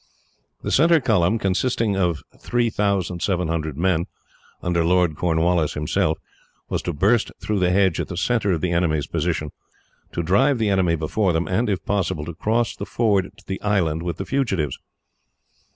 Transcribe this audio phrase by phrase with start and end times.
[0.63, 4.07] The centre column, consisting of 3,700 men,
[4.63, 6.17] under Lord Cornwallis himself,
[6.69, 9.51] was to burst through the hedge at the centre of the enemy's position,
[10.11, 13.61] to drive the enemy before them, and, if possible, to cross the ford to the
[13.61, 14.79] island with the fugitives.